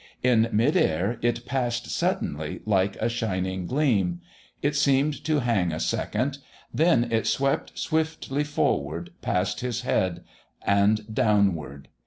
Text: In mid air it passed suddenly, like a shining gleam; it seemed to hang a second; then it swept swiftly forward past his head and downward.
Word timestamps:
In 0.23 0.49
mid 0.51 0.75
air 0.75 1.19
it 1.21 1.45
passed 1.45 1.91
suddenly, 1.91 2.61
like 2.65 2.95
a 2.95 3.07
shining 3.07 3.67
gleam; 3.67 4.19
it 4.63 4.75
seemed 4.75 5.23
to 5.25 5.41
hang 5.41 5.71
a 5.71 5.79
second; 5.79 6.39
then 6.73 7.11
it 7.11 7.27
swept 7.27 7.77
swiftly 7.77 8.43
forward 8.43 9.11
past 9.21 9.59
his 9.59 9.81
head 9.81 10.23
and 10.65 11.13
downward. 11.13 11.87